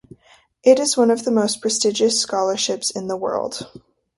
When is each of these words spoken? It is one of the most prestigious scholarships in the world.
It 0.63 0.79
is 0.79 0.97
one 0.97 1.11
of 1.11 1.25
the 1.25 1.31
most 1.31 1.61
prestigious 1.61 2.19
scholarships 2.19 2.89
in 2.89 3.05
the 3.05 3.15
world. 3.15 3.67